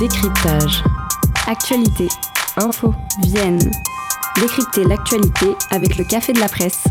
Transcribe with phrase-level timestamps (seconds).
[0.00, 0.82] Décryptage.
[1.46, 2.08] Actualité.
[2.56, 2.94] Info.
[3.22, 3.58] Vienne.
[4.40, 6.84] Décrypter l'actualité avec le Café de la Presse.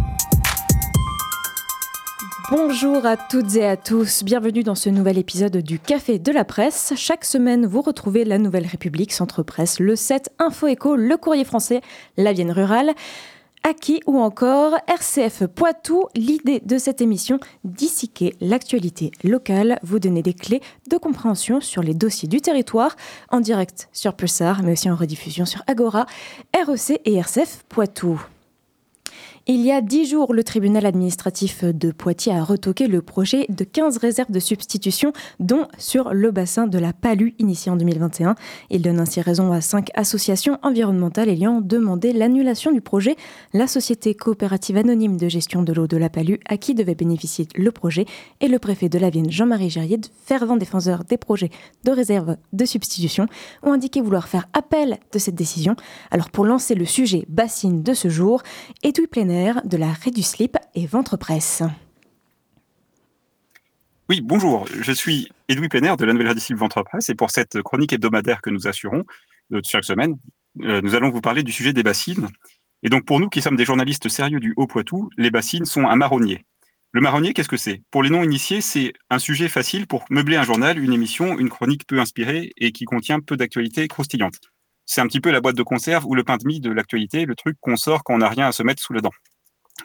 [2.51, 6.45] Bonjour à toutes et à tous, bienvenue dans ce nouvel épisode du Café de la
[6.45, 6.93] Presse.
[6.95, 11.45] Chaque semaine, vous retrouvez la Nouvelle République, Centre Presse, le 7, Info Éco, le Courrier
[11.45, 11.81] français,
[12.15, 12.93] la Vienne rurale.
[13.63, 16.05] Aki ou encore RCF Poitou.
[16.15, 21.93] L'idée de cette émission, disséquer l'actualité locale, vous donner des clés de compréhension sur les
[21.93, 22.95] dossiers du territoire,
[23.29, 26.05] en direct sur Pulsar, mais aussi en rediffusion sur Agora,
[26.55, 28.19] REC et RCF Poitou.
[29.47, 33.63] Il y a dix jours, le tribunal administratif de Poitiers a retoqué le projet de
[33.63, 38.35] 15 réserves de substitution, dont sur le bassin de la Palue initié en 2021.
[38.69, 43.15] Il donne ainsi raison à cinq associations environnementales ayant demandé l'annulation du projet.
[43.53, 47.47] La société coopérative anonyme de gestion de l'eau de la Palue, à qui devait bénéficier
[47.55, 48.05] le projet,
[48.41, 51.49] et le préfet de la Vienne, Jean-Marie Gerrier, fervent défenseur des projets
[51.85, 53.25] de réserve de substitution,
[53.63, 55.75] ont indiqué vouloir faire appel de cette décision.
[56.11, 58.43] Alors pour lancer le sujet bassine de ce jour,
[59.39, 61.63] De la Slip et Ventre Presse.
[64.09, 67.61] Oui, bonjour, je suis Edoui Plénaire de la Nouvelle Slip Ventre Presse et pour cette
[67.61, 69.05] chronique hebdomadaire que nous assurons
[69.63, 70.17] chaque semaine,
[70.63, 72.27] euh, nous allons vous parler du sujet des bassines.
[72.83, 75.95] Et donc pour nous qui sommes des journalistes sérieux du Haut-Poitou, les bassines sont un
[75.95, 76.45] marronnier.
[76.91, 77.81] Le marronnier, qu'est-ce que c'est?
[77.91, 81.87] Pour les non-initiés, c'est un sujet facile pour meubler un journal, une émission, une chronique
[81.87, 84.41] peu inspirée et qui contient peu d'actualités croustillantes.
[84.91, 87.25] C'est un petit peu la boîte de conserve ou le pain de mie de l'actualité,
[87.25, 89.11] le truc qu'on sort quand on n'a rien à se mettre sous la dent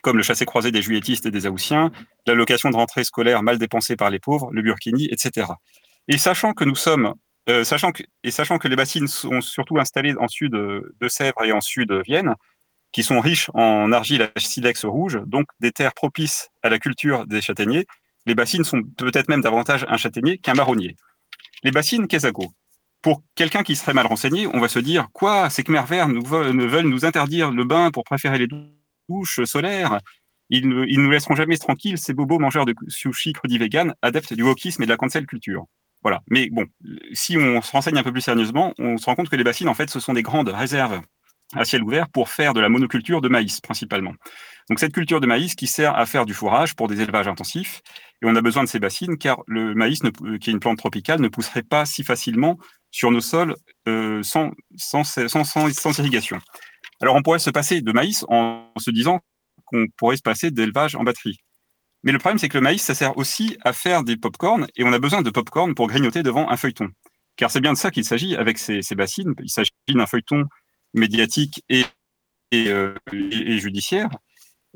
[0.02, 1.92] comme le chassé-croisé des juilletistes et des Aoussiens,
[2.26, 5.46] l'allocation de rentrée scolaire mal dépensée par les pauvres, le burkini, etc.
[6.08, 7.14] Et sachant que nous sommes,
[7.48, 11.44] euh, sachant que, et sachant que les bassines sont surtout installées en sud de Sèvres
[11.44, 12.34] et en sud de Vienne,
[12.90, 17.24] qui sont riches en argile à silex rouge, donc des terres propices à la culture
[17.26, 17.86] des châtaigniers,
[18.26, 20.96] les bassines sont peut-être même davantage un châtaignier qu'un marronnier.
[21.62, 22.26] Les bassines, qu'est-ce
[23.04, 26.24] Pour quelqu'un qui serait mal renseigné, on va se dire quoi Ces Khmer verts nous
[26.24, 28.48] veulent nous interdire le bain pour préférer les
[29.10, 29.98] douche solaire.
[30.48, 34.42] Ils ne nous laisseront jamais tranquilles, ces bobos mangeurs de sushi crudit vegan, adeptes du
[34.42, 35.66] wokisme et de la cancel culture.
[36.00, 36.22] Voilà.
[36.30, 36.64] Mais bon,
[37.12, 39.68] si on se renseigne un peu plus sérieusement, on se rend compte que les bassines,
[39.68, 41.02] en fait, ce sont des grandes réserves
[41.54, 44.12] à ciel ouvert pour faire de la monoculture de maïs, principalement.
[44.68, 47.82] Donc, cette culture de maïs qui sert à faire du fourrage pour des élevages intensifs.
[48.22, 50.00] Et on a besoin de ces bassines car le maïs,
[50.40, 52.58] qui est une plante tropicale, ne pousserait pas si facilement
[52.90, 53.56] sur nos sols
[53.88, 56.38] euh, sans, sans, sans, sans irrigation.
[57.00, 59.20] Alors on pourrait se passer de maïs en se disant
[59.66, 61.38] qu'on pourrait se passer d'élevage en batterie.
[62.04, 64.84] Mais le problème, c'est que le maïs, ça sert aussi à faire des pop-corn, et
[64.84, 66.88] on a besoin de pop-corn pour grignoter devant un feuilleton.
[67.36, 69.34] Car c'est bien de ça qu'il s'agit avec ces, bassines.
[69.42, 70.44] Il s'agit d'un feuilleton
[70.94, 71.84] médiatique et,
[72.50, 74.08] et, euh, judiciaire,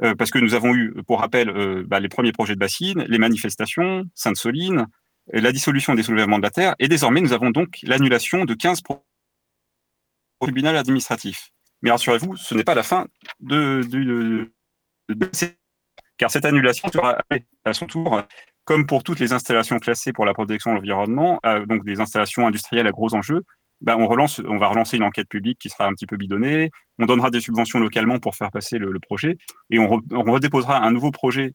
[0.03, 3.05] euh, parce que nous avons eu, pour rappel, euh, bah, les premiers projets de bassines,
[3.09, 4.87] les manifestations, Sainte-Soline,
[5.33, 8.83] la dissolution des soulèvements de la terre, et désormais nous avons donc l'annulation de 15
[10.41, 11.51] tribunaux administratifs.
[11.83, 13.07] Mais rassurez-vous, ce n'est pas la fin
[13.41, 14.51] de, de,
[16.17, 17.19] car cette annulation sera
[17.65, 18.23] à son tour,
[18.65, 22.87] comme pour toutes les installations classées pour la protection de l'environnement, donc des installations industrielles
[22.87, 23.45] à gros enjeux,
[23.81, 26.71] ben on, relance, on va relancer une enquête publique qui sera un petit peu bidonnée,
[26.99, 29.39] on donnera des subventions localement pour faire passer le, projet,
[29.71, 31.53] et on, redéposera un nouveau projet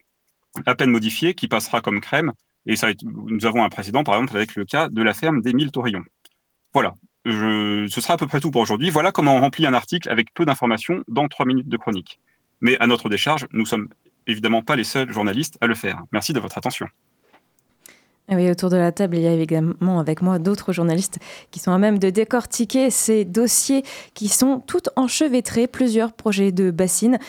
[0.65, 2.31] à peine modifié qui passera comme crème.
[2.65, 5.71] Et ça, nous avons un précédent, par exemple, avec le cas de la ferme d'Émile
[5.71, 6.03] Taurillon.
[6.73, 6.95] Voilà,
[7.25, 8.89] ce sera à peu près tout pour aujourd'hui.
[8.89, 12.19] Voilà comment on remplit un article avec peu d'informations dans trois minutes de chronique.
[12.61, 13.89] Mais à notre décharge, nous sommes
[14.27, 16.01] évidemment pas les seuls journalistes à le faire.
[16.11, 16.87] Merci de votre attention.
[18.29, 21.19] Ah oui, autour de la table, il y a également avec moi d'autres journalistes
[21.51, 26.71] qui sont à même de décortiquer ces dossiers qui sont tout enchevêtrés, plusieurs projets de
[26.71, 27.19] bassines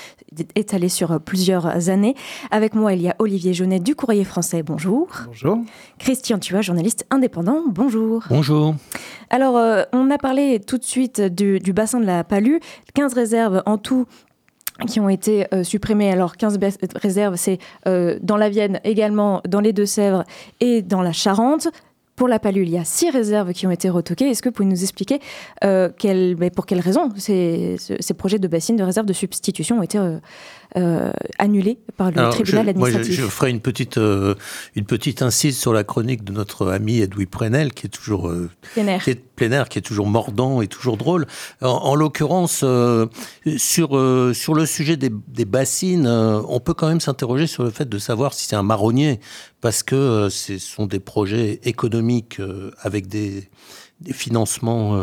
[0.55, 2.15] étalés sur plusieurs années.
[2.53, 4.63] Avec moi, il y a Olivier Jaunet du Courrier français.
[4.63, 5.09] Bonjour.
[5.27, 5.59] Bonjour.
[5.99, 7.63] Christian Tua, journaliste indépendant.
[7.67, 8.23] Bonjour.
[8.29, 8.77] Bonjour.
[9.31, 12.59] Alors, euh, on a parlé tout de suite du, du bassin de la Palue,
[12.95, 14.07] 15 réserves en tout
[14.89, 16.11] qui ont été euh, supprimés.
[16.11, 16.59] Alors 15
[16.97, 20.25] réserves, c'est euh, dans la Vienne également, dans les Deux-Sèvres
[20.61, 21.69] et dans la Charente.
[22.17, 24.31] Pour la Palule, il y a six réserves qui ont été retoquées.
[24.31, 25.19] Est-ce que vous pouvez nous expliquer
[25.65, 25.89] euh,
[26.55, 29.99] pour quelles raisons ces, ces, projets de bassines de réserve de substitution ont été
[30.77, 33.17] euh, annulé par le tribunal administratif.
[33.17, 34.35] Moi, je, ferai une petite, euh,
[34.75, 38.51] une petite incise sur la chronique de notre ami Edoui Prenel, qui est toujours euh,
[38.75, 41.29] qui est plein qui est toujours mordant et toujours drôle.
[41.61, 42.65] En, l'occurrence,
[43.57, 47.89] sur sur le sujet des, des bassines, on peut quand même s'interroger sur le fait
[47.89, 49.21] de savoir si c'est un marronnier,
[49.61, 52.41] parce que ce sont des projets économiques
[52.83, 53.49] avec des
[54.01, 54.97] des financements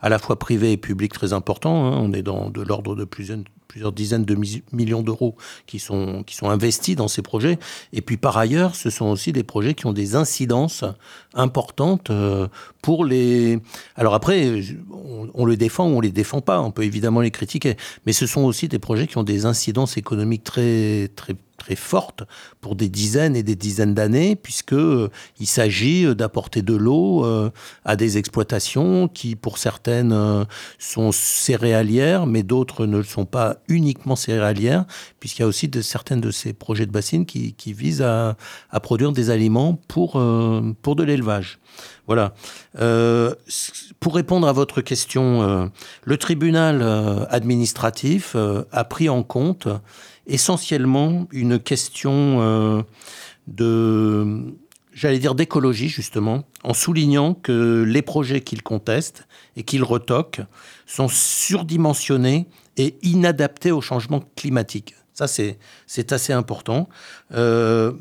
[0.00, 1.92] à la fois privés et publics très importants.
[1.92, 1.98] Hein.
[2.00, 3.38] On est dans de l'ordre de plusieurs,
[3.72, 4.36] plusieurs dizaines de
[4.72, 5.34] millions d'euros
[5.66, 7.58] qui sont, qui sont investis dans ces projets.
[7.94, 10.84] Et puis par ailleurs, ce sont aussi des projets qui ont des incidences
[11.32, 12.48] importantes euh,
[12.82, 13.60] pour les...
[13.96, 14.60] Alors après,
[14.90, 18.12] on, on le défend ou on les défend pas, on peut évidemment les critiquer, mais
[18.12, 22.24] ce sont aussi des projets qui ont des incidences économiques très, très très forte
[22.60, 27.24] pour des dizaines et des dizaines d'années, puisque euh, il s'agit euh, d'apporter de l'eau
[27.24, 27.50] euh,
[27.84, 30.46] à des exploitations qui, pour certaines,
[30.78, 34.84] sont céréalières, mais d'autres ne le sont pas uniquement céréalières,
[35.20, 38.36] puisqu'il y a aussi de, certaines de ces projets de bassines qui, visent à,
[38.82, 40.22] produire des aliments pour,
[40.82, 41.58] pour de l'élevage.
[42.06, 42.34] Voilà.
[44.00, 45.70] pour répondre à votre question,
[46.04, 46.82] le tribunal
[47.30, 48.36] administratif
[48.72, 49.68] a pris en compte
[50.26, 52.82] essentiellement une question euh,
[53.48, 54.54] de,
[54.92, 59.26] j'allais dire d'écologie justement, en soulignant que les projets qu'il conteste
[59.56, 60.40] et qu'il retoque
[60.86, 64.94] sont surdimensionnés et inadaptés au changement climatique.
[65.14, 65.58] Ça, c'est,
[66.12, 66.88] assez important.
[67.32, 67.92] Euh,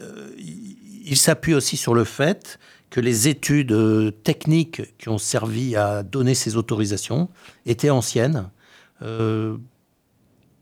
[0.00, 2.58] euh, il s'appuie aussi sur le fait
[2.90, 3.74] que les études
[4.22, 7.28] techniques qui ont servi à donner ces autorisations
[7.66, 8.48] étaient anciennes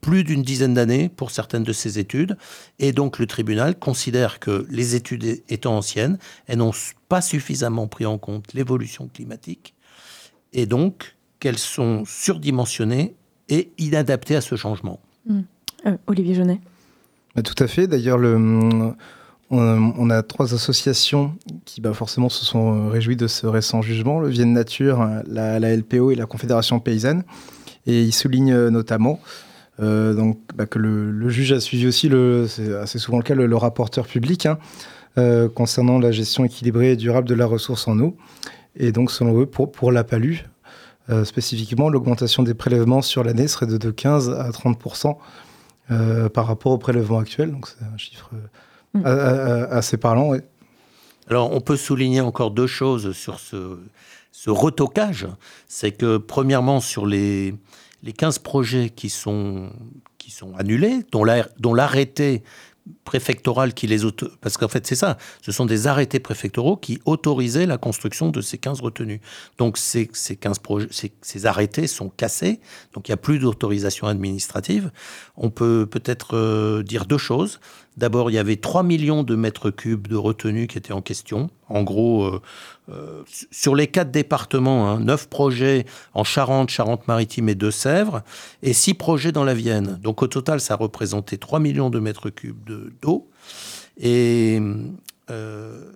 [0.02, 2.36] plus d'une dizaine d'années pour certaines de ces études.
[2.78, 6.72] Et donc le tribunal considère que les études étant anciennes, elles n'ont
[7.08, 9.74] pas suffisamment pris en compte l'évolution climatique
[10.52, 13.14] et donc qu'elles sont surdimensionnées
[13.52, 14.98] et inadaptées à ce changement.
[15.26, 15.40] Mmh.
[15.86, 16.60] Euh, Olivier Jeunet.
[17.36, 17.86] Bah, tout à fait.
[17.86, 18.36] D'ailleurs, le,
[19.50, 21.34] on, a trois associations
[21.64, 25.76] qui bah, forcément se sont réjouies de ce récent jugement, le Vienne Nature, la, la
[25.76, 27.22] LPO et la Confédération paysanne.
[27.86, 29.20] Et ils soulignent notamment
[29.80, 32.10] euh, donc, bah, que le, juge a suivi aussi,
[32.48, 34.58] c'est assez souvent le cas, le, rapporteur public hein,
[35.18, 38.16] euh, concernant la gestion équilibrée et durable de la ressource en eau.
[38.76, 40.38] Et donc, selon eux, pour, pour la palue,
[41.10, 45.16] euh, spécifiquement, l'augmentation des prélèvements sur l'année serait de, 15 à 30%
[46.32, 47.50] par rapport au prélèvement actuel.
[47.50, 48.30] Donc, c'est un chiffre
[48.94, 49.04] mm.
[49.04, 50.32] assez parlant.
[51.28, 53.78] Alors, on peut souligner encore deux choses sur ce,
[54.30, 55.26] ce retocage.
[55.68, 57.54] C'est que, premièrement, sur les
[58.02, 59.70] les 15 projets qui sont,
[60.18, 62.42] qui sont annulés, dont l'arrêté
[63.04, 64.00] préfectoral qui les
[64.40, 68.40] parce qu'en fait c'est ça, ce sont des arrêtés préfectoraux qui autorisaient la construction de
[68.40, 69.20] ces 15 retenues.
[69.58, 72.60] Donc ces, ces 15 projets, ces, arrêtés sont cassés,
[72.92, 74.90] donc il n'y a plus d'autorisation administrative.
[75.36, 77.60] On peut peut-être euh, dire deux choses.
[77.98, 81.50] D'abord, il y avait 3 millions de mètres cubes de retenues qui étaient en question.
[81.68, 82.40] En gros, euh,
[82.90, 85.84] euh, sur les quatre départements, hein, 9 projets
[86.14, 88.22] en Charente, Charente-Maritime et Deux-Sèvres,
[88.62, 89.98] et 6 projets dans la Vienne.
[90.02, 92.70] Donc au total, ça représentait 3 millions de mètres cubes
[93.02, 93.28] d'eau.
[94.00, 94.58] et
[95.30, 95.90] euh,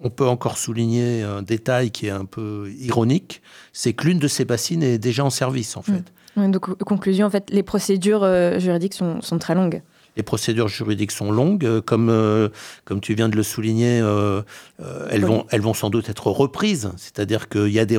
[0.00, 3.40] on peut encore souligner un détail qui est un peu ironique,
[3.72, 5.84] c'est que l'une de ces bassines est déjà en service, en mmh.
[5.84, 6.50] fait.
[6.50, 8.28] donc, conclusion, en fait, les procédures
[8.58, 9.82] juridiques sont très longues
[10.16, 12.48] les procédures juridiques sont longues, euh, comme, euh,
[12.84, 14.42] comme tu viens de le souligner, euh,
[15.10, 16.90] elles, vont, elles vont sans doute être reprises.
[16.96, 17.98] C'est-à-dire qu'il y a des,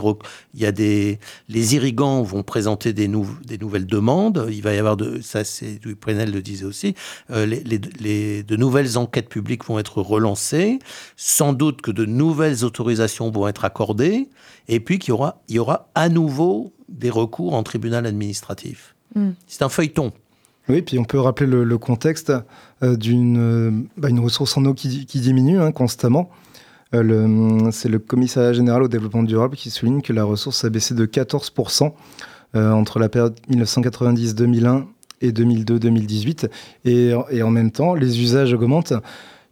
[0.53, 1.19] y a des,
[1.49, 3.09] les irrigants vont présenter des,
[3.45, 4.47] des nouvelles demandes.
[4.49, 6.95] Il va y avoir de, ça c'est Louis Prenel le disait aussi,
[7.29, 7.63] les,
[7.99, 10.79] les, de nouvelles enquêtes publiques vont être relancées.
[11.15, 14.29] Sans doute que de nouvelles autorisations vont être accordées.
[14.67, 18.95] Et puis qu'il y aura, il y aura à nouveau des recours en tribunal administratif.
[19.15, 19.31] Hmm.
[19.47, 20.11] C'est un feuilleton.
[20.67, 22.33] Oui, puis on peut rappeler le, contexte
[22.81, 26.29] euh, d'une euh, bah, ressource en eau qui, diminue hein, constamment.
[26.93, 30.93] Euh, c'est le commissariat général au développement durable qui souligne que la ressource a baissé
[30.93, 31.91] de 14%
[32.53, 34.85] entre la période 1990-2001
[35.19, 36.49] et 2002-2018.
[36.85, 38.93] Et, et, en même temps, les usages augmentent,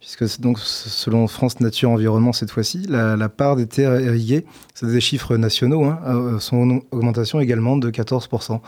[0.04, 4.44] puisque donc, selon France Nature Environnement cette fois-ci, la, part des terres irriguées,
[4.74, 8.60] c'est des chiffres nationaux, hein, sont en augmentation également de 14%.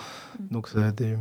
[0.50, 1.14] Donc ça a des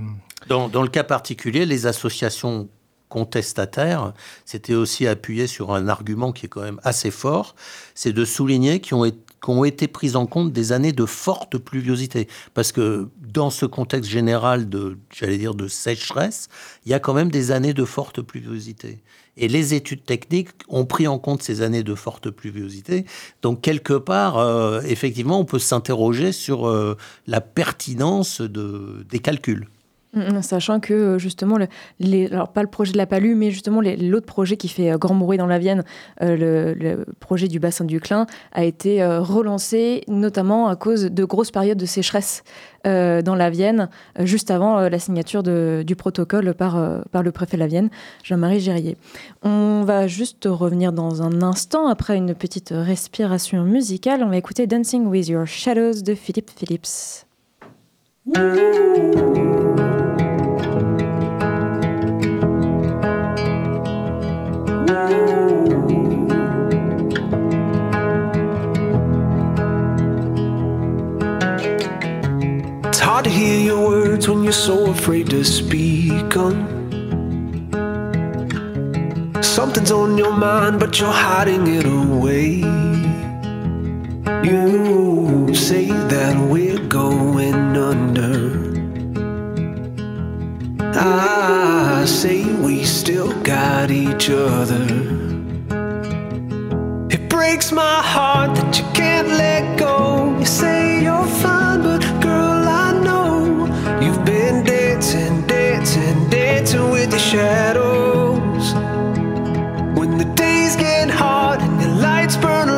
[0.48, 2.70] dans, le cas particulier, les associations
[3.10, 4.14] contestataires
[4.46, 7.56] s'étaient aussi appuyées sur un argument qui est quand même assez fort,
[7.94, 9.12] c'est de souligner qu'ils ont,
[9.48, 12.28] ont, été prises en compte des années de forte pluviosité.
[12.54, 16.48] Parce que dans ce contexte général de, j'allais dire, de sécheresse,
[16.86, 19.02] il y a quand même des années de forte pluviosité.
[19.38, 23.06] Et les études techniques ont pris en compte ces années de forte pluviosité.
[23.42, 29.68] Donc, quelque part, euh, effectivement, on peut s'interroger sur euh, la pertinence de, des calculs.
[30.16, 34.26] Mm, mm, sachant que euh, justement, pas le projet de la Palue, mais justement l'autre
[34.26, 35.84] projet qui fait euh, grand bruit dans la Vienne,
[36.22, 41.52] euh, le, projet du bassin du Clin, a été relancé notamment à cause de grosses
[41.52, 42.44] périodes de sécheresse
[42.84, 46.80] dans la Vienne, juste avant la signature du protocole par,
[47.12, 47.90] par le préfet de la Vienne,
[48.24, 48.96] Jean-Marie Gérier.
[49.42, 54.22] On va juste revenir dans un instant, après une petite respiration musicale.
[54.24, 57.26] On va écouter Dancing with Your Shadows de Philippe Phillips.
[58.28, 58.38] It's
[73.00, 76.66] hard to hear your words when you're so afraid to speak on.
[79.44, 82.95] Something's on your mind, but you're hiding it away.
[84.26, 88.36] You say that we're going under.
[90.98, 94.84] I say we still got each other.
[97.12, 100.36] It breaks my heart that you can't let go.
[100.40, 103.68] You say you're fine, but girl, I know
[104.02, 108.74] you've been dancing, dancing, dancing with your shadows.
[109.96, 112.70] When the days get hard and the lights burn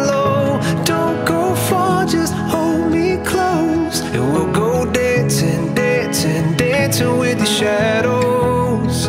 [6.98, 9.08] dancing, with the shadows,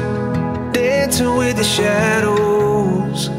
[0.73, 3.31] dancing with the shadows.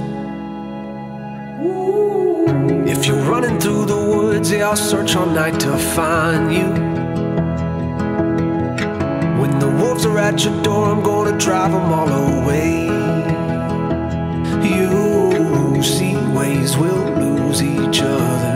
[2.90, 6.68] If you're running through the woods, yeah, I'll search all night to find you.
[9.40, 12.88] When the wolves are at your door, I'm gonna drive them all away.
[14.68, 18.49] You see ways we'll lose each other.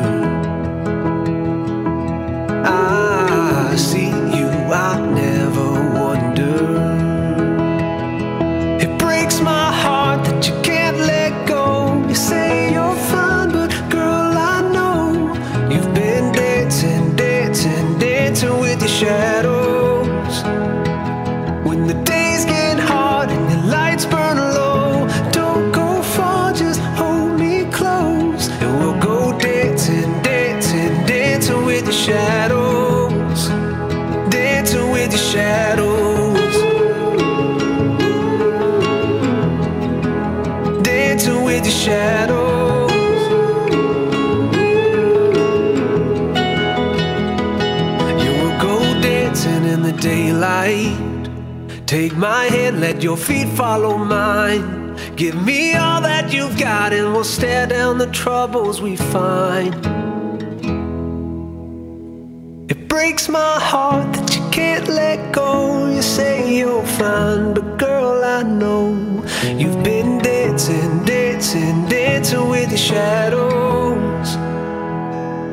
[41.63, 42.91] The shadows.
[48.23, 50.97] You will go dancing in the daylight.
[51.87, 54.95] Take my hand, let your feet follow mine.
[55.15, 59.73] Give me all that you've got, and we'll stare down the troubles we find.
[62.69, 65.87] It breaks my heart that you can't let go.
[65.87, 68.95] You say you're fine, but girl, I know
[69.59, 69.92] you've been
[71.53, 74.35] dancing, dancing, with your shadows.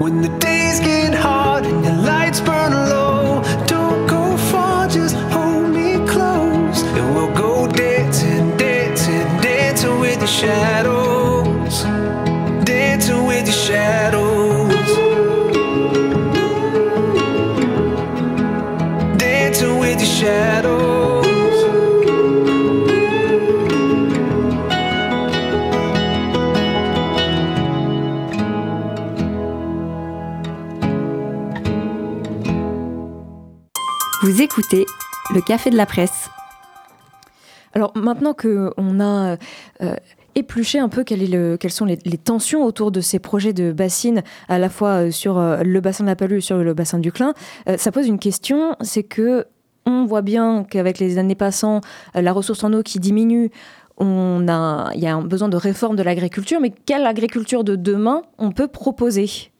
[0.01, 5.69] When the days get hard and your lights burn low, don't go far, just hold
[5.69, 6.83] me close.
[6.83, 10.90] And we'll go dancing, dancing, dancing with the shadows.
[34.71, 34.87] Écoutez
[35.35, 36.31] le Café de la Presse.
[37.73, 39.37] Alors maintenant qu'on a
[39.83, 39.95] euh,
[40.35, 43.53] épluché un peu quel est le, quelles sont les, les, tensions autour de ces projets
[43.53, 46.59] de bassines, à la fois euh, sur euh, le bassin de la Palue et sur
[46.59, 47.35] le bassin du Clin,
[47.69, 49.47] euh, ça pose une question, c'est que
[49.87, 51.81] on voit bien qu'avec les années passant,
[52.15, 53.51] la ressource en eau qui diminue,
[53.97, 57.77] on a, il y a un besoin de réforme de l'agriculture, mais quelle agriculture de
[57.77, 59.51] demain on peut proposer?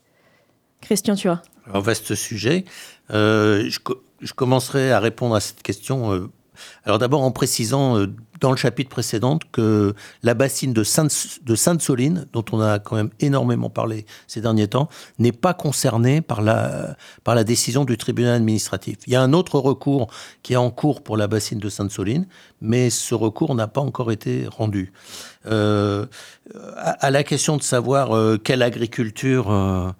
[0.81, 2.65] Christian, tu vois Un vaste sujet.
[3.13, 3.79] Euh, je,
[4.21, 6.13] je, commencerai à répondre à cette question.
[6.13, 6.31] Euh,
[6.85, 8.07] alors d'abord en précisant euh,
[8.41, 12.97] dans le chapitre précédent que la bassine de, Sainte, de Sainte-Soline, dont on a quand
[12.97, 17.97] même énormément parlé ces derniers temps, n'est pas concernée par la, par la décision du
[17.97, 18.99] tribunal administratif.
[19.07, 20.09] Il y a un autre recours
[20.43, 22.27] qui est en cours pour la bassine de Sainte-Soline,
[22.61, 24.93] mais ce recours n'a pas encore été rendu.
[25.47, 26.05] Euh,
[26.77, 29.91] à, la question de savoir euh, quelle agriculture euh,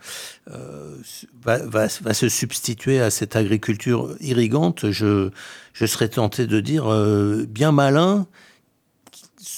[1.43, 5.31] va, va, va, se substituer à cette agriculture irrigante, je,
[5.73, 6.85] je serais tenté de dire
[7.49, 8.27] bien malin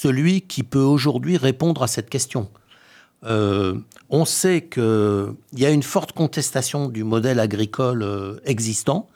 [0.03, 2.49] celui qui peut aujourd'hui répondre à cette question.
[3.23, 3.75] Euh,
[4.09, 9.07] on sait qu'il y a une forte contestation du modèle agricole euh, existant.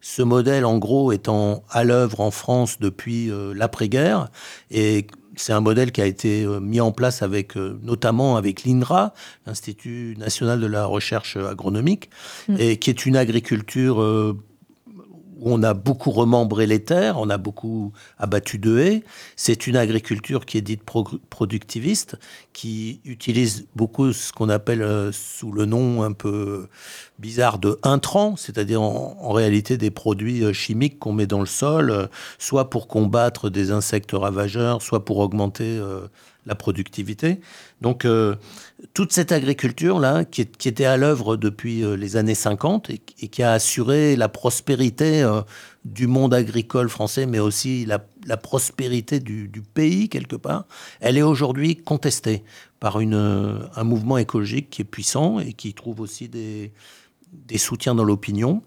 [0.00, 4.30] Ce modèle, en gros, étant à l'œuvre en France depuis euh, l'après-guerre.
[4.72, 5.06] Et
[5.36, 9.14] c'est un modèle qui a été mis en place avec, notamment avec l'INRA,
[9.46, 12.10] l'Institut national de la recherche agronomique,
[12.48, 12.56] mmh.
[12.58, 14.34] et qui est une agriculture
[15.42, 19.04] où on a beaucoup remembré les terres, on a beaucoup abattu de haies.
[19.36, 22.16] C'est une agriculture qui est dite pro productiviste,
[22.52, 26.68] qui utilise beaucoup ce qu'on appelle euh, sous le nom un peu
[27.18, 31.46] bizarre de intrants, c'est-à-dire en, en, réalité des produits euh, chimiques qu'on met dans le
[31.46, 32.06] sol, euh,
[32.38, 35.80] soit pour combattre des insectes ravageurs, soit pour augmenter
[36.46, 37.40] la productivité.
[37.80, 38.36] Donc euh,
[38.94, 43.52] toute cette agriculture-là, qui, était à l'œuvre depuis euh, les années 50 et, qui a
[43.52, 45.42] assuré la prospérité euh,
[45.84, 47.98] du monde agricole français, mais aussi la,
[48.36, 50.64] prospérité du, pays quelque part,
[51.00, 52.44] elle est aujourd'hui contestée
[52.80, 56.72] par un mouvement écologique qui est puissant et qui trouve aussi des
[57.58, 58.62] soutiens dans l'opinion.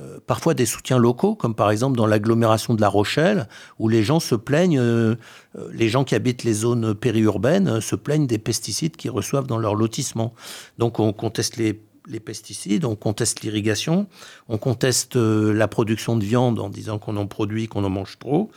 [0.00, 3.46] Euh, parfois des soutiens locaux, comme par exemple dans l'agglomération de La Rochelle,
[3.78, 5.16] où les gens se plaignent, euh,
[5.58, 9.58] euh, les gens qui habitent les zones périurbaines se plaignent des pesticides qu'ils reçoivent dans
[9.58, 10.32] leur lotissement.
[10.78, 11.78] Donc on conteste les,
[12.24, 14.06] pesticides, on conteste l'irrigation,
[14.48, 18.50] on conteste la production de viande en disant qu'on en produit, qu'on en mange trop.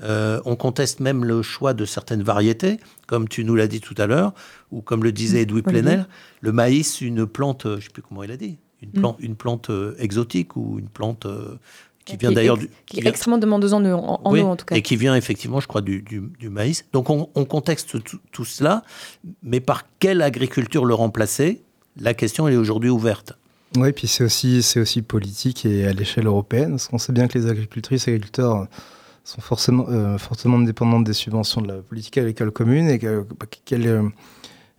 [0.00, 4.06] on conteste même le choix de certaines variétés, comme tu nous l'as dit tout à
[4.06, 4.34] l'heure,
[4.70, 6.06] ou comme le disait Edoui Plenel,
[6.42, 9.12] le maïs, une plante, je ne sais plus comment il a dit, Mm.
[9.20, 11.58] une, plante, euh, exotique ou une plante euh,
[12.04, 12.68] qui vient d'ailleurs du.
[12.86, 14.74] Qui, est extrêmement demandeuse en, en, en eau, en tout cas.
[14.74, 16.04] Et qui vient effectivement, je crois, du,
[16.42, 16.84] maïs.
[16.92, 17.96] Donc on, contexte
[18.32, 18.82] tout, cela,
[19.42, 21.62] mais par quelle agriculture le remplacer?
[22.00, 23.34] La question, elle est aujourd'hui ouverte.
[23.76, 27.28] Oui, puis c'est aussi, c'est aussi politique et à l'échelle européenne, parce qu'on sait bien
[27.28, 28.66] que les agricultrices et agriculteurs
[29.24, 33.46] sont forcément, euh, fortement dépendants des subventions de la politique agricole commune et que, bah,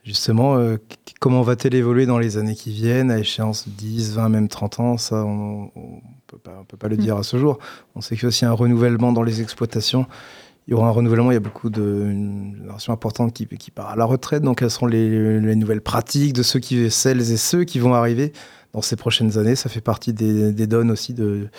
[0.04, 0.78] Justement, euh,
[1.22, 4.98] comment va-t-elle évoluer dans les années qui viennent, à échéance 10, 20, même 30 ans?
[4.98, 7.00] Ça, on ne peut, pas le mm.
[7.00, 7.58] dire à ce jour.
[7.96, 10.06] On sait qu'il y a aussi un renouvellement dans les exploitations.
[10.68, 13.90] Il y aura un renouvellement, il y a beaucoup de générations importantes qui, qui part
[13.90, 14.44] à la retraite.
[14.44, 18.34] Donc, quelles sont les, nouvelles pratiques de ceux qui, celles et ceux qui vont arriver
[18.74, 19.56] dans ces prochaines années?
[19.56, 21.50] Ça fait partie des, des donnes aussi de,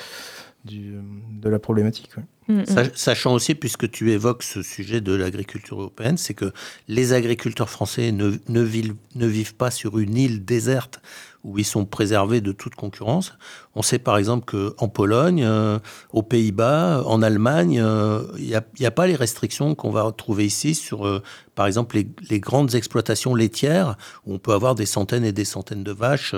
[0.64, 2.10] de la problématique.
[2.48, 2.64] Mm.
[2.94, 6.52] Sachant aussi, puisque tu évoques ce sujet de l'agriculture européenne, c'est que
[6.88, 11.00] les agriculteurs français ne, vivent, pas sur une île déserte
[11.44, 13.34] où ils sont préservés de toute concurrence.
[13.74, 15.78] On sait par exemple qu'en Pologne, euh,
[16.10, 18.46] aux Pays-Bas, en Allemagne, euh, il
[18.80, 21.22] n'y a, pas les restrictions qu'on va retrouver ici sur, euh,
[21.54, 21.98] par exemple,
[22.30, 26.34] les, grandes exploitations laitières où on peut avoir des centaines et des centaines de vaches.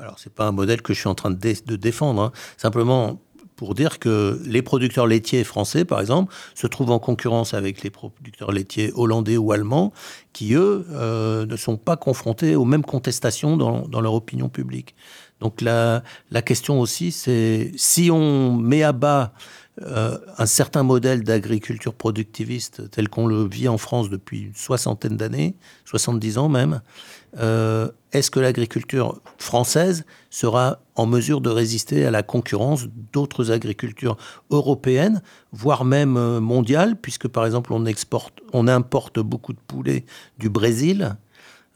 [0.00, 2.22] alors, c'est pas un modèle que je suis en train de, de défendre.
[2.22, 2.32] Hein.
[2.56, 3.20] Simplement,
[3.58, 7.90] pour dire que les producteurs laitiers français, par exemple, se trouvent en concurrence avec les
[7.90, 9.92] producteurs laitiers hollandais ou allemands,
[10.32, 14.94] qui, eux, euh, ne sont pas confrontés aux mêmes contestations dans, leur opinion publique.
[15.40, 16.02] Donc la,
[16.46, 19.32] question aussi, c'est si on met à bas
[19.82, 25.16] euh, un certain modèle d'agriculture productiviste tel qu'on le vit en France depuis une soixantaine
[25.16, 26.80] d'années, 70 ans même,
[27.38, 34.16] euh, est-ce que l'agriculture française sera en mesure de résister à la concurrence d'autres agricultures
[34.50, 37.84] européennes, voire même euh, mondiales, puisque par exemple on,
[38.52, 40.06] on importe beaucoup de poulets
[40.38, 41.16] du Brésil,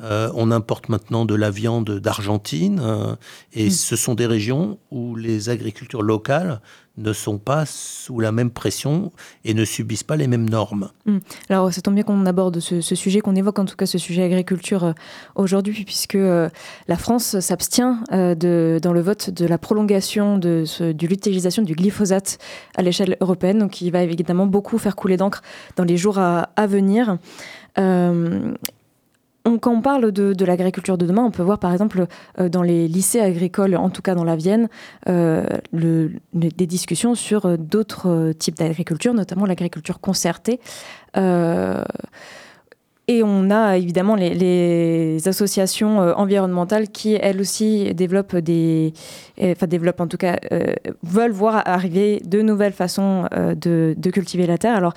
[0.00, 3.14] euh, on importe maintenant de la viande d'Argentine, euh,
[3.52, 3.70] et mm.
[3.70, 6.61] ce sont des régions où les agricultures locales
[6.98, 9.12] ne sont pas sous la même pression
[9.44, 10.90] et ne subissent pas les mêmes normes.
[11.07, 11.18] Mm.
[11.48, 14.24] Alors, ça tombe bien qu'on aborde ce, sujet, qu'on évoque en tout cas ce sujet
[14.24, 14.92] agriculture euh,
[15.37, 21.74] aujourd'hui, puisque la France s'abstient dans le vote de la prolongation de, de l'utilisation du
[21.74, 22.38] glyphosate
[22.76, 25.42] à l'échelle européenne, donc qui va évidemment beaucoup faire couler d'encre
[25.76, 27.18] dans les jours à, à venir
[29.44, 32.07] quand on parle de, l'agriculture de demain, on peut voir par exemple
[32.38, 34.68] euh, dans les lycées agricoles, en tout cas dans la Vienne,
[35.09, 40.61] euh, des discussions sur euh, d'autres types d'agriculture, notamment l'agriculture concertée.
[43.08, 48.92] Et on a évidemment les, associations euh, environnementales qui, elles aussi, développent des.
[49.40, 54.46] Euh, enfin, développent en tout cas, euh, veulent voir arriver de nouvelles façons de, cultiver
[54.46, 54.76] la terre.
[54.76, 54.94] Alors,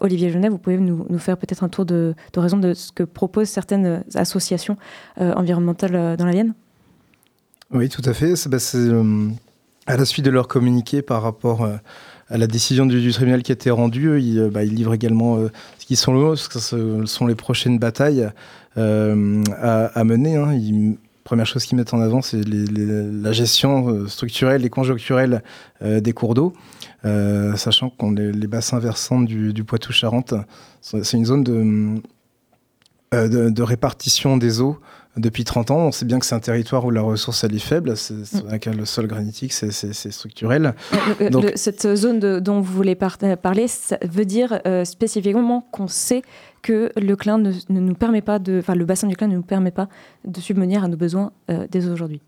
[0.00, 3.02] Olivier Genet, vous pouvez nous, faire peut-être un tour de, de, raison de ce que
[3.02, 4.76] proposent certaines associations
[5.16, 6.54] environnementales dans la Vienne?
[7.72, 8.36] Oui, tout à fait.
[8.36, 8.58] C'est bah,
[9.86, 11.68] à la suite de leur communiqué par rapport
[12.28, 15.36] à la décision du, tribunal qui a été rendue, il, euh, bah, il livre également
[15.36, 18.28] euh, ce qui sont, ce sont les prochaines batailles
[18.76, 20.36] euh, à, mener.
[20.36, 20.94] Hein.
[21.24, 25.42] première chose qu'ils mettent en avant, c'est la gestion structurelle et conjoncturelle
[25.82, 26.52] des cours d'eau,
[27.02, 30.34] sachant qu'on les, bassins versants du, Poitou-Charentes,
[30.82, 31.42] c'est une zone
[33.12, 34.78] de, répartition des eaux
[35.16, 35.78] depuis 30 ans.
[35.78, 38.76] On sait bien que c'est un territoire où la ressource elle est faible, c'est, mm.
[38.76, 39.70] le sol granitique, c'est,
[40.10, 40.74] structurel.
[41.30, 46.22] Donc, cette zone dont vous voulez parler, ça veut dire euh, spécifiquement qu'on sait
[46.62, 49.42] que le Clin ne, nous permet pas de, enfin le bassin du Clin ne nous
[49.42, 49.88] permet pas
[50.24, 52.20] de subvenir à nos besoins euh, dès aujourd'hui.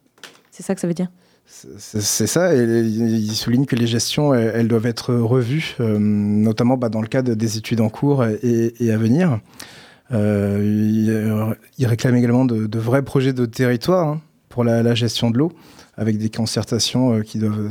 [0.50, 1.08] C'est ça que ça veut dire?
[1.50, 6.90] C'est ça, et il souligne que les gestions, elles, doivent être revues, euh, notamment bah,
[6.90, 9.40] dans le cadre des études en cours et, et à venir.
[10.12, 15.52] Euh, il, réclame également de, vrais projets de territoire hein, pour la, gestion de l'eau,
[15.96, 17.70] avec des concertations euh, qui doivent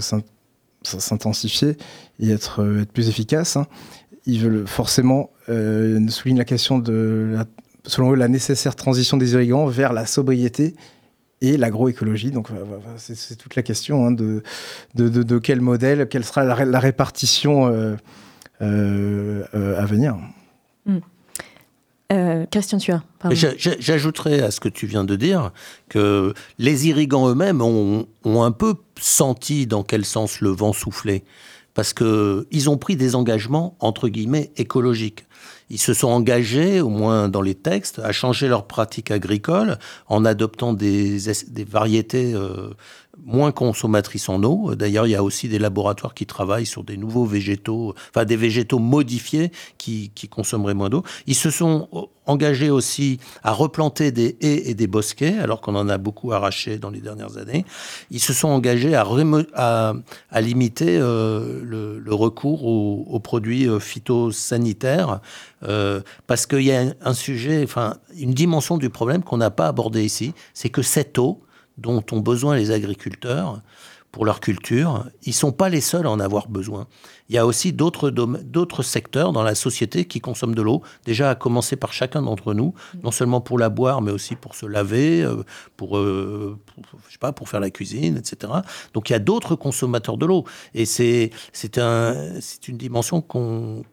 [0.83, 1.77] s'intensifier
[2.19, 3.57] et être, euh, être plus efficaces.
[3.57, 3.67] Hein.
[4.25, 7.37] ils veulent forcément euh, souligner la question de,
[7.85, 10.75] selon eux, la nécessaire transition des irrigants vers la sobriété
[11.41, 12.31] et l'agroécologie.
[12.31, 12.49] Donc
[12.97, 14.41] c'est toute la question hein, de,
[15.39, 17.67] quel modèle, quelle sera la, répartition
[18.59, 20.17] à venir.
[23.21, 25.51] As J'ajouterais à ce que tu viens de dire
[25.89, 31.23] que les irrigants eux-mêmes ont, ont, un peu senti dans quel sens le vent soufflait
[31.77, 35.26] parce qu'ils ont pris des engagements, entre guillemets, écologiques.
[35.69, 39.77] Ils se sont engagés, au moins dans les textes, à changer leurs pratiques agricoles
[40.07, 41.17] en adoptant des,
[41.69, 42.69] variétés euh,
[43.25, 44.75] moins consommatrices en eau.
[44.75, 48.37] D'ailleurs, il y a aussi des laboratoires qui travaillent sur des nouveaux végétaux, enfin des
[48.37, 51.03] végétaux modifiés qui, qui consommeraient moins d'eau.
[51.25, 51.89] Ils se sont
[52.27, 56.77] engagés aussi à replanter des haies et des bosquets, alors qu'on en a beaucoup arraché
[56.77, 57.65] dans les dernières années.
[58.11, 59.05] Ils se sont engagés à,
[59.53, 65.19] à, limiter euh, le, recours aux, aux produits euh, phytosanitaires,
[65.63, 69.67] euh, parce qu'il y a un sujet, enfin une dimension du problème qu'on n'a pas
[69.67, 71.41] abordé ici, c'est que cette eau,
[71.77, 73.61] dont ont besoin les agriculteurs
[74.11, 76.87] pour leur culture, ils ne sont pas les seuls à en avoir besoin.
[77.29, 81.35] Il y a aussi d'autres secteurs dans la société qui consomment de l'eau, déjà à
[81.35, 85.23] commencer par chacun d'entre nous, non seulement pour la boire, mais aussi pour se laver,
[85.23, 85.43] euh,
[85.75, 86.57] pour, euh,
[87.07, 88.53] je sais pas, pour faire la cuisine, etc.
[88.93, 90.45] Donc il y a d'autres consommateurs de l'eau.
[90.73, 91.31] Et c'est
[91.77, 92.15] un,
[92.67, 93.83] une dimension qu'on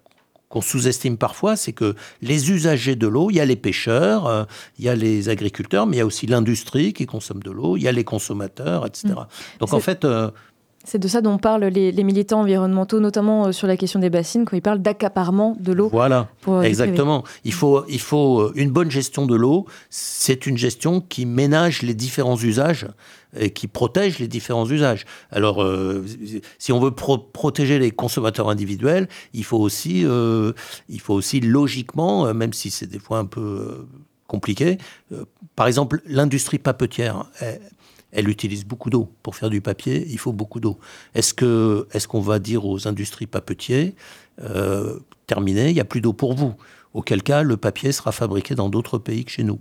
[0.54, 4.44] qu'on sous-estime parfois, c'est que les usagers de l'eau, il y a les pêcheurs, euh,
[4.78, 7.76] il y a les agriculteurs, mais il y a aussi l'industrie qui consomme de l'eau,
[7.76, 9.08] il y a les consommateurs, etc.
[9.08, 9.58] Mm.
[9.58, 10.04] Donc en fait...
[10.04, 10.30] Euh,
[10.84, 14.44] c'est de ça dont parlent les, militants environnementaux, notamment euh, sur la question des bassines,
[14.44, 15.88] quand ils parlent d'accaparement de l'eau.
[15.90, 16.28] Voilà,
[16.62, 17.24] exactement.
[17.44, 19.66] Il faut, il faut une bonne gestion de l'eau.
[19.90, 22.86] C'est une gestion qui ménage les différents usages
[23.36, 25.04] et qui protège les différents usages.
[25.30, 26.04] Alors, euh,
[26.58, 30.52] si on veut protéger les consommateurs individuels, il faut aussi, euh,
[30.88, 33.86] il faut aussi logiquement, euh, même si c'est des fois un peu
[34.26, 34.78] compliqué,
[35.54, 37.26] par exemple, l'industrie papetière.
[38.10, 40.06] Elle, utilise beaucoup d'eau pour faire du papier.
[40.08, 40.78] Il faut beaucoup d'eau.
[41.14, 43.94] Est-ce que, est-ce qu'on va dire aux industries papetiers,
[45.26, 46.54] terminé, il n'y a plus d'eau pour vous?
[46.94, 49.58] Auquel cas, le papier sera fabriqué dans d'autres pays que chez nous.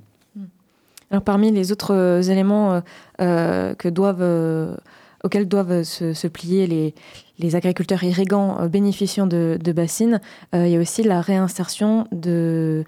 [1.14, 2.82] Alors, parmi les autres euh, éléments
[3.22, 4.76] euh, euh,
[5.24, 6.94] auxquels doivent se, plier
[7.38, 10.20] les, agriculteurs irrigants bénéficiant de, bassines,
[10.54, 12.84] il y a aussi la réinsertion de,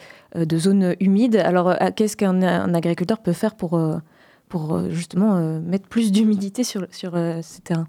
[0.53, 1.35] zones humides.
[1.35, 3.79] Alors, qu'est-ce qu'un agriculteur peut faire pour,
[4.49, 7.87] pour justement mettre plus d'humidité sur, sur ces terrains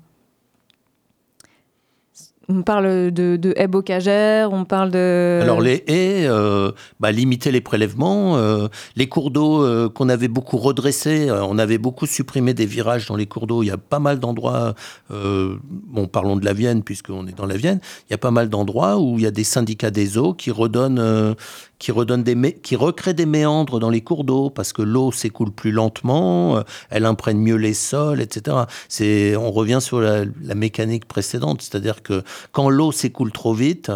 [2.48, 5.40] on parle de, haies bocagères, on parle de...
[5.42, 10.28] Alors les haies, euh, bah, limiter les prélèvements, euh, les cours d'eau euh, qu'on avait
[10.28, 13.76] beaucoup redressés, on avait beaucoup supprimé des virages dans les cours d'eau, il y a
[13.76, 14.74] pas mal d'endroits,
[15.10, 18.48] bon parlons de la Vienne puisqu'on est dans la Vienne, il y a pas mal
[18.48, 21.34] d'endroits où il y a des syndicats des eaux qui redonnent,
[21.78, 25.52] qui redonne des qui recrée des méandres dans les cours d'eau parce que l'eau s'écoule
[25.52, 28.56] plus lentement, euh, elle imprègne mieux les sols, etc.
[28.88, 33.90] C'est, on revient sur la, mécanique précédente, c'est-à-dire que quand l'eau s'écoule trop vite,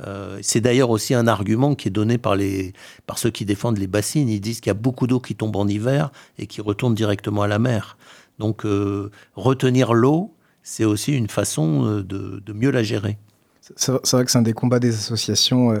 [0.00, 2.72] euh, c'est d'ailleurs aussi un argument qui est donné par, les,
[3.06, 4.28] par ceux qui défendent les bassines.
[4.28, 7.42] Ils disent qu'il y a beaucoup d'eau qui tombe en hiver et qui retourne directement
[7.42, 7.96] à la mer.
[8.38, 13.18] Donc euh, retenir l'eau, c'est aussi une façon de, de mieux la gérer.
[13.76, 15.78] C'est vrai que c'est un des combats des associations euh,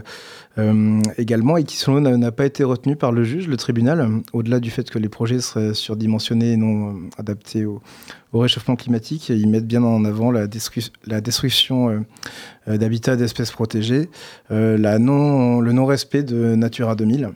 [0.56, 4.22] euh, également et qui, selon nous, n'a pas été retenu par le juge, le tribunal,
[4.32, 7.82] au-delà du fait que les projets seraient surdimensionnés et non euh, adaptés au,
[8.32, 9.28] réchauffement climatique.
[9.28, 10.46] Ils mettent bien en avant la,
[11.06, 12.04] la destruction
[12.66, 14.08] d'habitats d'espèces protégées,
[14.50, 17.26] la non, le non-respect de Natura 2000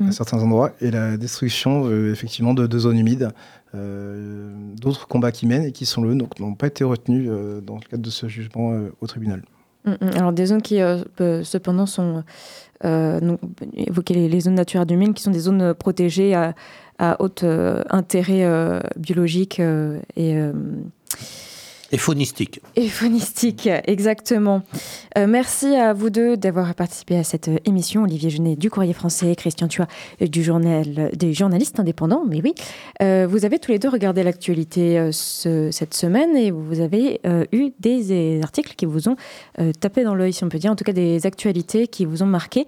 [0.00, 0.10] à mmh.
[0.10, 3.30] certains endroits et la destruction effectivement de, de, zones humides.
[3.72, 7.30] D'autres combats qui mènent et qui sont le n'ont pas été retenus
[7.64, 9.44] dans le cadre de ce jugement au tribunal.
[9.84, 10.10] Mm, mm.
[10.16, 11.02] Alors des zones qui euh,
[11.44, 12.22] cependant sont
[12.84, 13.36] euh,
[13.74, 16.54] évoquées les, zones naturelles du Mine, qui sont des zones protégées à,
[17.18, 18.46] haut euh, intérêt
[18.96, 19.60] biologique
[20.16, 20.36] et
[21.92, 22.60] et faunistique.
[22.74, 24.62] Et faunistique, exactement.
[25.18, 28.04] Euh, merci à vous deux d'avoir participé à cette émission.
[28.04, 29.86] Olivier Genet du Courrier français, Christian Tua
[30.18, 32.24] du journal des journalistes indépendants.
[32.26, 32.54] Mais oui,
[33.02, 37.20] euh, vous avez tous les deux regardé l'actualité euh, cette semaine et vous avez
[37.52, 39.16] eu des, articles qui vous ont
[39.80, 42.26] tapé dans l'œil, si on peut dire, en tout cas des actualités qui vous ont
[42.26, 42.66] marqué.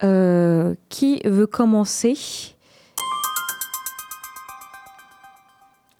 [0.00, 2.14] qui veut commencer?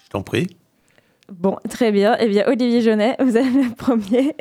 [0.05, 0.49] Je t'en prie.
[1.33, 2.17] Bon, très bien.
[2.21, 4.35] Eh bien, Olivier Jeunet, vous avez le premier.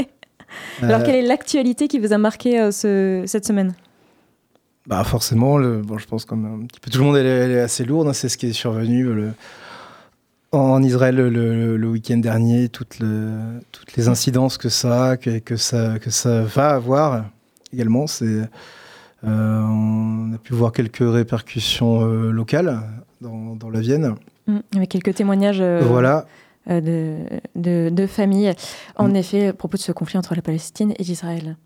[0.81, 3.73] Alors, quelle est l'actualité qui vous a marqué euh, ce, cette semaine?
[4.87, 7.59] Bah forcément, le, bon, je pense comme un petit peu tout le monde, elle est,
[7.59, 8.07] assez lourde.
[8.07, 9.31] Hein, c'est ce qui est survenu le,
[10.51, 12.99] en Israël le, le week-end dernier, toutes,
[13.71, 17.25] toutes, les incidences que ça, que, que, ça, que ça va avoir
[17.73, 18.05] également.
[18.05, 18.47] C'est,
[19.23, 22.79] on a pu voir quelques répercussions locales
[23.21, 24.13] dans, dans, la Vienne.
[24.45, 25.63] Mmh, avec quelques témoignages.
[25.63, 26.27] voilà.
[26.67, 27.17] De,
[27.55, 28.53] de, de, familles,
[28.95, 29.15] en mmh.
[29.17, 31.57] effet, à propos de ce conflit entre la Palestine et Israël.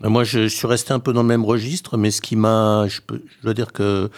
[0.00, 3.00] Moi, je suis resté un peu dans le même registre, mais ce qui m'a, je,
[3.10, 4.10] je, dois dire que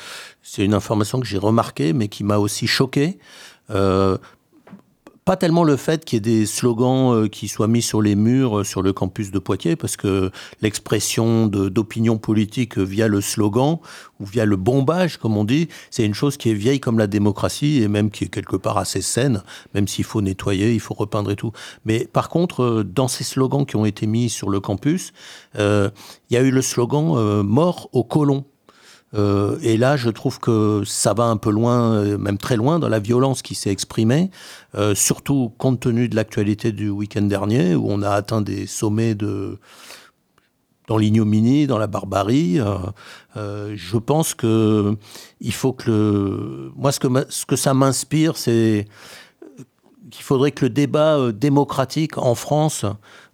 [0.42, 3.18] c'est une information que j'ai remarquée, mais qui m'a aussi choqué.
[3.70, 4.16] Euh,
[5.27, 8.15] pas tellement le fait qu'il y ait des slogans euh, qui soient mis sur les
[8.15, 10.31] murs euh, sur le campus de Poitiers, parce que
[10.62, 13.79] l'expression d'opinion politique via le slogan
[14.21, 17.09] ou via le bombage, comme on dit, c'est une chose qui est vieille comme la
[17.09, 19.43] démocratie et même qui est quelque part assez saine,
[19.75, 21.51] même s'il faut nettoyer, il faut repeindre et tout.
[21.85, 25.12] Mais par contre, euh, dans ces slogans qui ont été mis sur le campus,
[25.59, 25.91] il
[26.31, 28.45] y a eu le slogan Mort aux colons.
[29.17, 32.79] Euh, et là, je trouve que ça va un peu loin, euh, même très loin,
[32.79, 34.31] dans la violence qui s'est exprimée,
[34.75, 39.15] euh, surtout compte tenu de l'actualité du week-end dernier, où on a atteint des sommets
[39.15, 39.59] de
[40.89, 42.61] dans l'ignominie, dans la barbarie.
[43.35, 44.97] je pense que
[45.41, 46.73] il faut que le...
[46.77, 48.87] moi, ce que, ce que ça m'inspire, c'est
[50.11, 52.85] qu'il faudrait que le débat euh, démocratique en France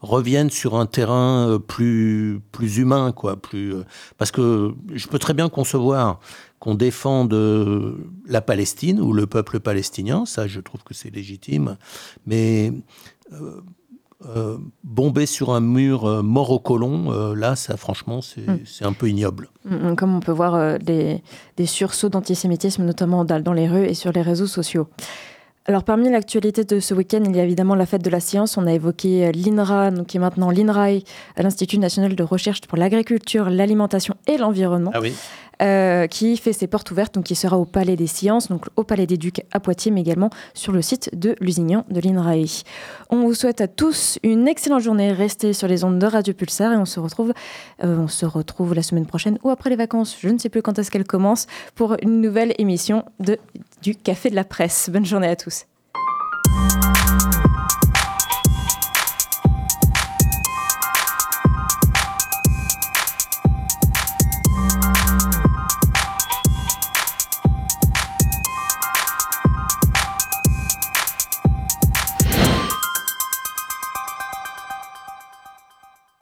[0.01, 3.37] revienne sur un terrain euh, plus, plus humain, quoi.
[3.37, 3.85] Plus, euh,
[4.19, 6.21] parce que je peux très bien concevoir
[6.59, 7.35] qu'on défende
[8.25, 11.77] la Palestine ou le peuple palestinien, ça je trouve que c'est légitime,
[12.25, 12.73] mais
[14.85, 19.49] bomber sur un mur mort au colon, là, ça, franchement, c'est un peu ignoble.
[19.65, 21.21] Mm, mm, comme on peut voir des,
[21.57, 24.87] des, sursauts d'antisémitisme, notamment dans, les rues et sur les réseaux sociaux.
[25.67, 28.57] Alors parmi l'actualité de ce week-end, il y a évidemment la fête de la science.
[28.57, 31.05] On a évoqué euh, l'INRA, qui est maintenant l'INRAE,
[31.37, 35.15] l'Institut national de recherche pour l'agriculture, l'alimentation et l'environnement, ah oui.
[35.63, 38.85] Euh, qui fait ses portes ouvertes, donc qui sera au Palais des Sciences, donc au
[38.85, 42.65] Palais des Ducs à Poitiers, mais également sur le site de l'Usignan de l'INRAE.
[43.11, 45.13] On vous souhaite à tous une excellente journée.
[45.13, 47.33] Restez sur les ondes de Radio Pulsar et on se retrouve,
[47.85, 50.17] euh, on se retrouve la semaine prochaine ou après les vacances.
[50.21, 53.39] Je ne sais plus quand est-ce qu'elle commence pour une nouvelle émission de
[53.83, 54.91] du Café de la Presse.
[54.93, 55.65] Bonne journée à tous.